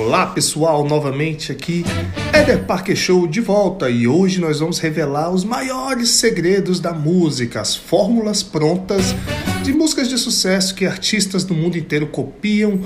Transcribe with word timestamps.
Olá 0.00 0.28
pessoal, 0.28 0.82
novamente 0.82 1.52
aqui 1.52 1.84
Eder 2.32 2.64
Parker 2.64 2.96
Show 2.96 3.26
de 3.26 3.38
volta 3.38 3.90
e 3.90 4.08
hoje 4.08 4.40
nós 4.40 4.58
vamos 4.58 4.78
revelar 4.78 5.30
os 5.30 5.44
maiores 5.44 6.08
segredos 6.08 6.80
da 6.80 6.94
música, 6.94 7.60
as 7.60 7.76
fórmulas 7.76 8.42
prontas 8.42 9.14
de 9.62 9.74
músicas 9.74 10.08
de 10.08 10.16
sucesso 10.16 10.74
que 10.74 10.86
artistas 10.86 11.44
do 11.44 11.52
mundo 11.52 11.76
inteiro 11.76 12.06
copiam 12.06 12.80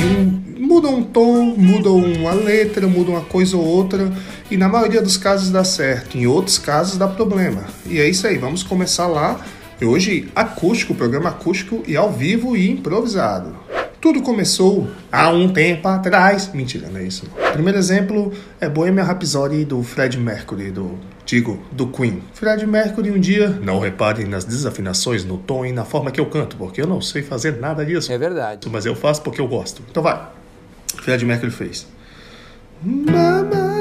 e 0.00 0.04
um, 0.16 0.64
mudam 0.66 0.94
um 0.96 1.02
tom, 1.04 1.54
mudam 1.54 1.98
uma 1.98 2.32
letra, 2.32 2.88
mudam 2.88 3.12
uma 3.12 3.24
coisa 3.24 3.58
ou 3.58 3.62
outra 3.62 4.10
e 4.50 4.56
na 4.56 4.66
maioria 4.66 5.02
dos 5.02 5.18
casos 5.18 5.50
dá 5.50 5.64
certo, 5.64 6.16
em 6.16 6.26
outros 6.26 6.56
casos 6.56 6.96
dá 6.96 7.06
problema. 7.06 7.62
E 7.84 8.00
é 8.00 8.08
isso 8.08 8.26
aí, 8.26 8.38
vamos 8.38 8.62
começar 8.62 9.06
lá. 9.06 9.38
Hoje 9.82 10.30
acústico, 10.34 10.94
programa 10.94 11.28
acústico 11.28 11.82
e 11.86 11.94
ao 11.94 12.10
vivo 12.10 12.56
e 12.56 12.70
improvisado. 12.70 13.54
Tudo 14.04 14.20
começou 14.20 14.86
há 15.10 15.30
um 15.30 15.48
tempo 15.48 15.88
atrás. 15.88 16.50
Mentira, 16.52 16.90
não 16.90 17.00
é 17.00 17.04
isso. 17.04 17.24
Não. 17.24 17.52
Primeiro 17.52 17.78
exemplo 17.78 18.34
é 18.60 18.68
Bohemian 18.68 19.02
Rhapsody 19.02 19.64
do 19.64 19.82
Fred 19.82 20.18
Mercury, 20.18 20.70
do 20.70 20.98
digo, 21.24 21.58
do 21.72 21.86
Queen. 21.86 22.22
Fred 22.34 22.66
Mercury 22.66 23.10
um 23.10 23.18
dia, 23.18 23.48
não 23.48 23.80
reparem 23.80 24.26
nas 24.26 24.44
desafinações, 24.44 25.24
no 25.24 25.38
tom 25.38 25.64
e 25.64 25.72
na 25.72 25.86
forma 25.86 26.10
que 26.10 26.20
eu 26.20 26.26
canto, 26.26 26.54
porque 26.58 26.82
eu 26.82 26.86
não 26.86 27.00
sei 27.00 27.22
fazer 27.22 27.56
nada 27.58 27.82
disso. 27.82 28.12
É 28.12 28.18
verdade. 28.18 28.68
Mas 28.70 28.84
eu 28.84 28.94
faço 28.94 29.22
porque 29.22 29.40
eu 29.40 29.48
gosto. 29.48 29.82
Então 29.90 30.02
vai. 30.02 30.20
Fred 31.00 31.24
Mercury 31.24 31.50
fez. 31.50 31.86
Mama. 32.82 33.73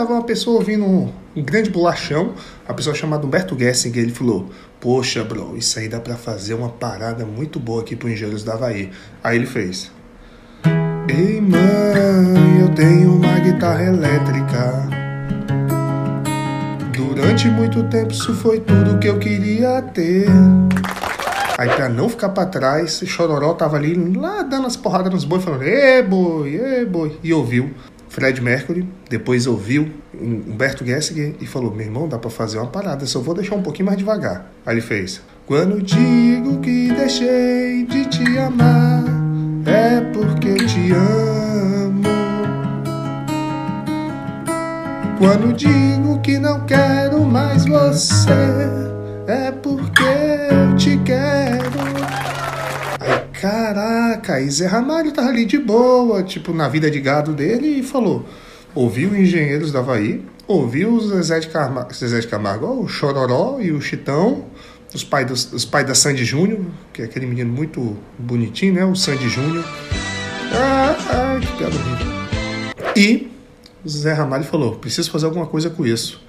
Tava 0.00 0.14
uma 0.14 0.22
pessoa 0.22 0.56
ouvindo 0.56 0.82
um, 0.82 1.12
um 1.36 1.42
grande 1.42 1.68
bolachão, 1.68 2.32
a 2.66 2.72
pessoa 2.72 2.94
chamada 2.94 3.26
Humberto 3.26 3.58
Gessinger, 3.58 4.02
ele 4.02 4.12
falou: 4.12 4.48
Poxa, 4.80 5.22
bro, 5.22 5.58
isso 5.58 5.78
aí 5.78 5.90
dá 5.90 6.00
pra 6.00 6.16
fazer 6.16 6.54
uma 6.54 6.70
parada 6.70 7.26
muito 7.26 7.60
boa 7.60 7.82
aqui 7.82 7.94
pro 7.94 8.08
Engenheiros 8.08 8.42
da 8.42 8.54
Havaí. 8.54 8.90
Aí 9.22 9.36
ele 9.36 9.44
fez: 9.44 9.92
Ei, 11.06 11.38
mãe, 11.38 12.60
eu 12.62 12.74
tenho 12.74 13.14
uma 13.14 13.38
guitarra 13.40 13.82
elétrica. 13.84 14.88
Durante 16.94 17.48
muito 17.48 17.82
tempo, 17.90 18.12
isso 18.12 18.32
foi 18.34 18.60
tudo 18.60 18.98
que 18.98 19.08
eu 19.08 19.18
queria 19.18 19.82
ter. 19.82 20.28
Aí, 21.58 21.68
pra 21.68 21.90
não 21.90 22.08
ficar 22.08 22.30
pra 22.30 22.46
trás, 22.46 23.02
Chororó 23.04 23.52
tava 23.52 23.76
ali, 23.76 23.92
lá 24.16 24.42
dando 24.42 24.66
as 24.66 24.76
porradas 24.76 25.12
nos 25.12 25.24
boi, 25.24 25.40
falando: 25.40 25.62
Ê, 25.62 26.02
boi, 26.02 26.54
ê, 26.54 26.86
boi. 26.86 27.18
E 27.22 27.34
ouviu. 27.34 27.74
Fred 28.20 28.38
Mercury, 28.42 28.86
depois 29.08 29.46
ouviu 29.46 29.88
Humberto 30.14 30.84
Gessinger 30.84 31.36
e 31.40 31.46
falou: 31.46 31.74
Meu 31.74 31.86
irmão, 31.86 32.06
dá 32.06 32.18
pra 32.18 32.28
fazer 32.28 32.58
uma 32.58 32.66
parada, 32.66 33.06
só 33.06 33.18
vou 33.18 33.34
deixar 33.34 33.54
um 33.54 33.62
pouquinho 33.62 33.86
mais 33.86 33.96
devagar. 33.96 34.52
Aí 34.66 34.74
ele 34.74 34.82
fez: 34.82 35.22
Quando 35.46 35.80
digo 35.80 36.60
que 36.60 36.92
deixei 36.92 37.86
de 37.86 38.04
te 38.04 38.36
amar, 38.36 39.04
é 39.64 40.02
porque 40.12 40.54
te 40.66 40.92
amo. 40.92 42.02
Quando 45.18 45.54
digo 45.54 46.20
que 46.20 46.38
não 46.38 46.66
quero 46.66 47.24
mais 47.24 47.64
você, 47.64 48.30
é 49.26 49.50
porque 49.50 50.02
eu 50.02 50.76
te 50.76 50.98
quero. 51.06 51.89
Caraca, 53.40 54.38
e 54.38 54.50
Zé 54.50 54.66
Ramalho 54.66 55.12
tava 55.12 55.30
ali 55.30 55.46
de 55.46 55.56
boa, 55.56 56.22
tipo, 56.22 56.52
na 56.52 56.68
vida 56.68 56.90
de 56.90 57.00
gado 57.00 57.32
dele 57.32 57.78
e 57.78 57.82
falou: 57.82 58.28
ouviu 58.74 59.16
Engenheiros 59.16 59.72
da 59.72 59.78
Havaí, 59.78 60.22
ouviu 60.46 60.92
o 60.92 61.00
Zezé 61.00 61.40
de 61.40 61.48
Camargo, 61.48 61.94
Zezé 61.94 62.20
de 62.20 62.28
Camargo 62.28 62.66
o 62.66 62.86
Chororó 62.86 63.58
e 63.58 63.72
o 63.72 63.80
Chitão, 63.80 64.44
os 64.94 65.02
pais, 65.02 65.26
dos, 65.26 65.52
os 65.54 65.64
pais 65.64 65.86
da 65.86 65.94
Sandy 65.94 66.22
Júnior, 66.22 66.60
que 66.92 67.00
é 67.00 67.06
aquele 67.06 67.24
menino 67.24 67.50
muito 67.50 67.96
bonitinho, 68.18 68.74
né? 68.74 68.84
O 68.84 68.94
Sandy 68.94 69.30
Júnior. 69.30 69.64
Ah, 70.52 70.94
ah, 71.08 71.40
que 71.40 71.56
piada 71.56 71.74
horrível. 71.74 72.06
E 72.94 73.32
o 73.82 73.88
Zé 73.88 74.12
Ramalho 74.12 74.44
falou: 74.44 74.76
preciso 74.76 75.10
fazer 75.10 75.24
alguma 75.24 75.46
coisa 75.46 75.70
com 75.70 75.86
isso. 75.86 76.22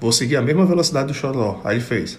Vou 0.00 0.12
seguir 0.12 0.36
a 0.36 0.42
mesma 0.42 0.64
velocidade 0.64 1.08
do 1.08 1.14
Chororó. 1.14 1.60
Aí 1.62 1.76
ele 1.76 1.84
fez. 1.84 2.18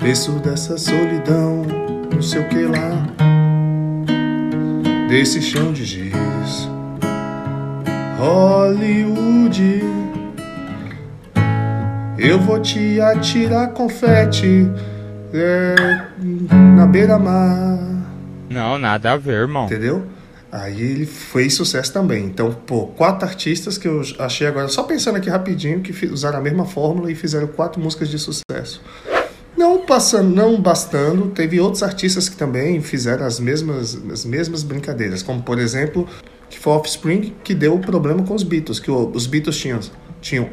Berço 0.00 0.32
dessa 0.40 0.78
solidão 0.78 1.80
não 2.20 2.22
sei 2.22 2.42
o 2.42 2.48
que 2.50 2.66
lá, 2.66 3.06
desse 5.08 5.40
chão 5.40 5.72
de 5.72 5.86
giz. 5.86 6.68
Hollywood, 8.18 9.82
eu 12.18 12.38
vou 12.38 12.60
te 12.60 13.00
atirar 13.00 13.72
confete 13.72 14.70
é, 15.32 15.74
na 16.76 16.86
beira-mar. 16.86 17.78
Não, 18.50 18.78
nada 18.78 19.12
a 19.12 19.16
ver, 19.16 19.40
irmão. 19.40 19.64
Entendeu? 19.64 20.04
Aí 20.52 20.78
ele 20.78 21.06
fez 21.06 21.54
sucesso 21.54 21.90
também. 21.94 22.26
Então, 22.26 22.52
pô, 22.52 22.88
quatro 22.88 23.26
artistas 23.26 23.78
que 23.78 23.88
eu 23.88 24.02
achei 24.18 24.46
agora, 24.46 24.68
só 24.68 24.82
pensando 24.82 25.16
aqui 25.16 25.30
rapidinho, 25.30 25.80
que 25.80 26.04
usaram 26.04 26.38
a 26.38 26.42
mesma 26.42 26.66
fórmula 26.66 27.10
e 27.10 27.14
fizeram 27.14 27.46
quatro 27.46 27.80
músicas 27.80 28.10
de 28.10 28.18
sucesso. 28.18 28.82
Não 29.60 29.84
passando, 29.84 30.34
não 30.34 30.58
bastando, 30.58 31.26
teve 31.32 31.60
outros 31.60 31.82
artistas 31.82 32.30
que 32.30 32.34
também 32.34 32.80
fizeram 32.80 33.26
as 33.26 33.38
mesmas, 33.38 33.94
as 34.10 34.24
mesmas 34.24 34.62
brincadeiras, 34.62 35.22
como 35.22 35.42
por 35.42 35.58
exemplo, 35.58 36.08
que 36.48 36.58
foi 36.58 36.72
Offspring, 36.72 37.34
que 37.44 37.54
deu 37.54 37.78
problema 37.78 38.22
com 38.22 38.34
os 38.34 38.42
Beatles, 38.42 38.80
que 38.80 38.90
os 38.90 39.26
Beatles 39.26 39.58
tinham, 39.58 39.78
tinham 40.22 40.48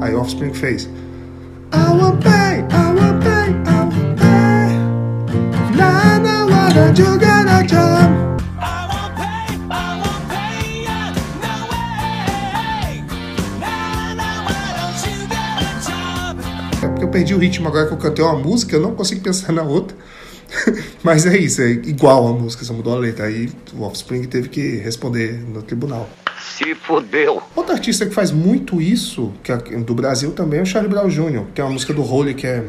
aí 0.00 0.12
Offspring 0.12 0.52
fez 0.52 0.88
I 1.72 1.92
want 1.92 2.24
pay, 2.24 2.64
I 2.72 2.92
want 2.92 3.22
pay, 3.22 3.54
I 3.70 3.84
want 3.84 4.18
pay, 6.84 6.98
you 6.98 8.09
jump. 17.02 17.12
perdi 17.12 17.34
o 17.34 17.38
ritmo 17.38 17.68
agora 17.68 17.86
que 17.86 17.92
eu 17.92 17.98
cantei 17.98 18.24
uma 18.24 18.36
música, 18.36 18.76
eu 18.76 18.80
não 18.80 18.94
consigo 18.94 19.20
pensar 19.20 19.52
na 19.52 19.62
outra. 19.62 19.96
Mas 21.02 21.26
é 21.26 21.36
isso, 21.38 21.62
é 21.62 21.70
igual 21.70 22.26
a 22.26 22.32
música, 22.32 22.64
só 22.64 22.72
mudou 22.72 22.94
a 22.94 22.98
letra. 22.98 23.26
Aí 23.26 23.48
o 23.72 23.82
Offspring 23.82 24.24
teve 24.24 24.48
que 24.48 24.76
responder 24.76 25.34
no 25.48 25.62
tribunal. 25.62 26.08
Se 26.40 26.74
fodeu. 26.74 27.42
Outro 27.54 27.72
artista 27.72 28.06
que 28.06 28.14
faz 28.14 28.30
muito 28.30 28.80
isso, 28.80 29.32
que 29.42 29.52
é 29.52 29.56
do 29.56 29.94
Brasil 29.94 30.32
também, 30.32 30.60
é 30.60 30.62
o 30.62 30.66
Charlie 30.66 30.90
Brown 30.90 31.08
Jr., 31.08 31.44
que 31.54 31.60
é 31.60 31.64
uma 31.64 31.72
música 31.72 31.92
do 31.92 32.02
Holy 32.02 32.34
que 32.34 32.46
é. 32.46 32.64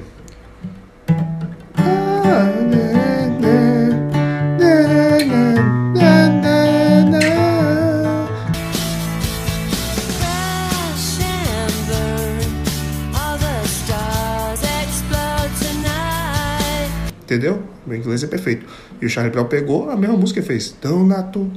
Entendeu? 17.32 17.62
O 17.88 17.94
inglês 17.94 18.24
é 18.24 18.28
perfeito. 18.28 18.66
E 19.02 19.06
o 19.06 19.10
Charlie 19.10 19.32
Brown 19.32 19.46
pegou 19.46 19.90
a 19.90 19.96
mesma 19.96 20.18
música 20.18 20.42
e 20.42 20.44
fez 20.44 20.72
Tão 20.82 21.06
nato 21.06 21.50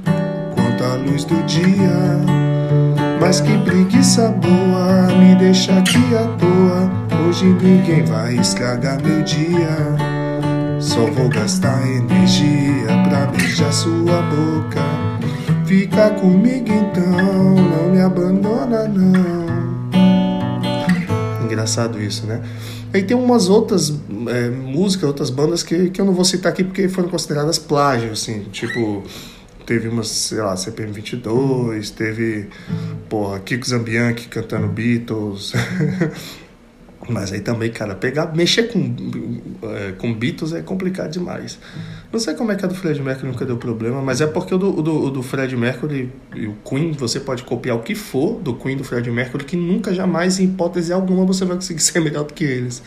quanto 0.55 0.83
a 0.83 0.95
luz 0.95 1.25
do 1.25 1.35
dia 1.43 1.91
Mas 3.19 3.41
que 3.41 3.57
preguiça 3.59 4.29
boa 4.29 5.07
Me 5.19 5.35
deixa 5.35 5.77
aqui 5.77 5.97
à 6.15 6.25
toa 6.37 7.27
Hoje 7.27 7.45
ninguém 7.45 8.03
vai 8.05 8.35
estragar 8.37 9.01
meu 9.03 9.21
dia 9.23 10.79
Só 10.79 11.05
vou 11.07 11.27
gastar 11.27 11.85
energia 11.85 12.87
pra 13.09 13.27
beijar 13.27 13.73
sua 13.73 14.21
boca 14.21 14.81
Fica 15.65 16.11
comigo 16.11 16.69
então, 16.69 17.55
não 17.55 17.91
me 17.91 17.99
abandona 17.99 18.87
não 18.87 19.45
Engraçado 21.43 22.01
isso, 22.01 22.25
né? 22.25 22.41
Aí 22.93 23.03
tem 23.03 23.17
umas 23.17 23.49
outras 23.49 23.93
é, 24.29 24.49
músicas, 24.49 25.07
outras 25.07 25.29
bandas 25.29 25.63
que, 25.63 25.89
que 25.89 25.99
eu 25.99 26.05
não 26.05 26.13
vou 26.13 26.25
citar 26.25 26.51
aqui 26.51 26.63
porque 26.63 26.87
foram 26.89 27.09
consideradas 27.09 27.57
plágio, 27.57 28.11
assim, 28.11 28.43
tipo 28.51 29.03
teve 29.65 29.87
umas, 29.87 30.07
sei 30.09 30.37
lá, 30.41 30.55
CPM 30.55 30.91
22, 30.91 31.89
teve, 31.89 32.47
porra, 33.09 33.39
Kiko 33.39 33.65
Zambianchi 33.65 34.27
cantando 34.27 34.67
Beatles, 34.67 35.53
Mas 37.09 37.31
aí 37.31 37.39
também, 37.39 37.71
cara, 37.71 37.95
pegar, 37.95 38.35
mexer 38.35 38.63
com, 38.63 38.95
é, 39.63 39.91
com 39.93 40.13
Beatles 40.13 40.53
é 40.53 40.61
complicado 40.61 41.11
demais. 41.11 41.59
Não 42.15 42.19
sei 42.21 42.33
como 42.33 42.49
é 42.49 42.55
que 42.55 42.63
a 42.63 42.67
do 42.69 42.73
Fred 42.73 43.01
Mercury 43.01 43.29
nunca 43.29 43.45
deu 43.45 43.57
problema, 43.57 44.01
mas 44.01 44.21
é 44.21 44.25
porque 44.25 44.55
o 44.55 44.57
do, 44.57 44.81
do, 44.81 45.09
do 45.09 45.21
Fred 45.21 45.53
Mercury 45.57 46.09
e 46.33 46.47
o 46.47 46.55
Queen, 46.63 46.93
você 46.93 47.19
pode 47.19 47.43
copiar 47.43 47.75
o 47.75 47.81
que 47.81 47.93
for 47.93 48.39
do 48.39 48.55
Queen 48.55 48.77
do 48.77 48.85
Fred 48.85 49.11
Mercury, 49.11 49.43
que 49.43 49.57
nunca, 49.57 49.93
jamais, 49.93 50.39
em 50.39 50.45
hipótese 50.45 50.93
alguma, 50.93 51.25
você 51.25 51.43
vai 51.43 51.57
conseguir 51.57 51.81
ser 51.83 51.99
melhor 51.99 52.23
do 52.23 52.33
que 52.33 52.45
eles, 52.45 52.81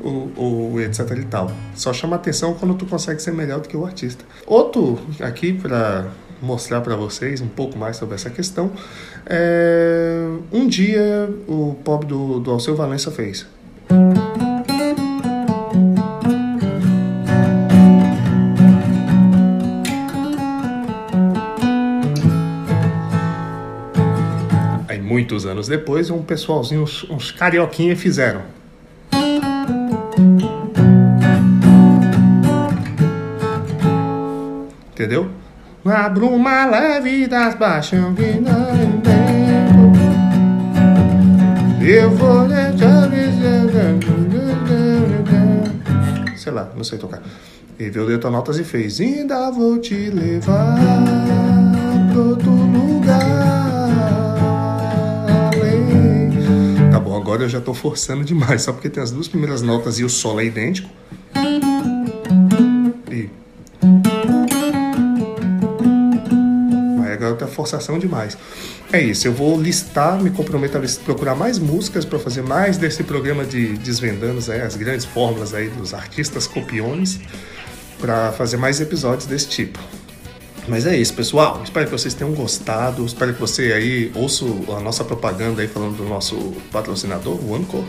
ou, 0.00 0.30
ou 0.36 0.80
etc 0.80 1.10
e 1.10 1.24
tal. 1.24 1.50
Só 1.74 1.92
chama 1.92 2.14
atenção 2.14 2.54
quando 2.54 2.72
tu 2.74 2.86
consegue 2.86 3.20
ser 3.20 3.32
melhor 3.32 3.58
do 3.58 3.68
que 3.68 3.76
o 3.76 3.84
artista. 3.84 4.24
Outro 4.46 4.96
aqui 5.18 5.52
para 5.52 6.06
mostrar 6.40 6.80
para 6.80 6.94
vocês 6.94 7.40
um 7.40 7.48
pouco 7.48 7.76
mais 7.76 7.96
sobre 7.96 8.14
essa 8.14 8.30
questão. 8.30 8.70
É... 9.26 10.24
Um 10.52 10.68
dia 10.68 11.28
o 11.48 11.74
pop 11.82 12.06
do, 12.06 12.38
do 12.38 12.52
Alceu 12.52 12.76
Valença 12.76 13.10
fez. 13.10 13.44
Aí 24.88 24.98
muitos 24.98 25.44
anos 25.44 25.68
depois, 25.68 26.08
um 26.08 26.22
pessoalzinho, 26.22 26.82
uns, 26.82 27.04
uns 27.10 27.30
fizeram. 27.94 28.40
Entendeu? 34.92 35.30
Na 35.84 36.08
bruma 36.08 36.64
leve 36.64 37.26
das 37.26 37.54
baixas 37.54 38.00
Eu 41.80 42.10
vou 42.10 42.48
Sei 46.36 46.52
lá, 46.52 46.72
não 46.74 46.82
sei 46.82 46.98
tocar 46.98 47.22
E 47.78 47.90
viu 47.90 48.06
detonautas 48.06 48.58
e 48.58 48.64
fez 48.64 49.00
Ainda 49.00 49.50
vou 49.50 49.78
te 49.78 50.10
levar 50.10 50.78
Pra 52.12 52.20
outro 52.20 52.50
lugar 52.50 53.67
agora 57.38 57.44
eu 57.44 57.48
já 57.48 57.60
tô 57.60 57.72
forçando 57.72 58.24
demais 58.24 58.62
Só 58.62 58.72
porque 58.72 58.90
tem 58.90 59.00
as 59.00 59.12
duas 59.12 59.28
primeiras 59.28 59.62
notas 59.62 60.00
e 60.00 60.04
o 60.04 60.08
solo 60.08 60.40
é 60.40 60.46
idêntico 60.46 60.90
forçação 67.46 67.98
demais. 67.98 68.38
É 68.92 69.00
isso, 69.00 69.26
eu 69.26 69.32
vou 69.32 69.60
listar, 69.60 70.22
me 70.22 70.30
comprometo 70.30 70.78
a 70.78 70.80
procurar 71.04 71.34
mais 71.34 71.58
músicas 71.58 72.04
para 72.04 72.18
fazer 72.18 72.42
mais 72.42 72.78
desse 72.78 73.02
programa 73.02 73.44
de 73.44 73.76
desvendando 73.78 74.40
né, 74.48 74.62
as 74.62 74.76
grandes 74.76 75.04
fórmulas 75.04 75.52
aí 75.52 75.68
dos 75.68 75.92
artistas 75.92 76.46
copiones, 76.46 77.18
para 77.98 78.32
fazer 78.32 78.58
mais 78.58 78.80
episódios 78.80 79.26
desse 79.26 79.48
tipo. 79.48 79.78
Mas 80.68 80.86
é 80.86 80.96
isso, 80.96 81.14
pessoal. 81.14 81.60
Espero 81.64 81.86
que 81.86 81.92
vocês 81.92 82.14
tenham 82.14 82.32
gostado. 82.34 83.04
Espero 83.04 83.32
que 83.32 83.40
você 83.40 83.72
aí 83.72 84.12
ouça 84.14 84.44
a 84.76 84.80
nossa 84.80 85.02
propaganda 85.02 85.62
aí 85.62 85.68
falando 85.68 85.96
do 85.96 86.04
nosso 86.04 86.36
patrocinador, 86.70 87.38
o 87.42 87.54
Anchor. 87.54 87.84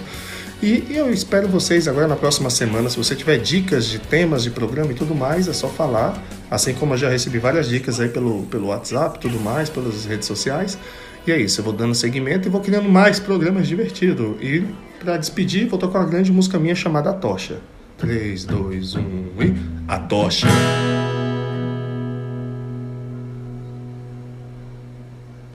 E 0.61 0.85
eu 0.89 1.11
espero 1.11 1.47
vocês 1.47 1.87
agora 1.87 2.07
na 2.07 2.17
próxima 2.17 2.49
semana. 2.49 2.89
Se 2.89 2.97
você 2.97 3.15
tiver 3.15 3.37
dicas 3.37 3.85
de 3.85 3.99
temas 3.99 4.43
de 4.43 4.49
programa 4.49 4.91
e 4.91 4.95
tudo 4.95 5.15
mais, 5.15 5.47
é 5.47 5.53
só 5.53 5.67
falar. 5.67 6.21
Assim 6.51 6.73
como 6.73 6.93
eu 6.93 6.97
já 6.97 7.09
recebi 7.09 7.37
várias 7.37 7.67
dicas 7.69 7.99
aí 7.99 8.09
pelo, 8.09 8.43
pelo 8.43 8.67
WhatsApp 8.67 9.19
tudo 9.19 9.39
mais, 9.39 9.69
pelas 9.69 10.05
redes 10.05 10.27
sociais. 10.27 10.77
E 11.25 11.31
é 11.31 11.39
isso, 11.39 11.59
eu 11.61 11.65
vou 11.65 11.73
dando 11.73 11.93
seguimento 11.93 12.47
e 12.47 12.51
vou 12.51 12.61
criando 12.61 12.89
mais 12.89 13.19
programas 13.19 13.67
divertidos. 13.67 14.35
E 14.41 14.65
para 14.99 15.15
despedir, 15.15 15.67
vou 15.67 15.79
tocar 15.79 15.99
uma 15.99 16.07
grande 16.07 16.31
música 16.31 16.59
minha 16.59 16.75
chamada 16.75 17.11
A 17.11 17.13
Tocha. 17.13 17.59
3, 17.97 18.45
2, 18.45 18.95
1 18.95 18.99
e. 19.41 19.55
A 19.87 19.99
Tocha. 19.99 20.47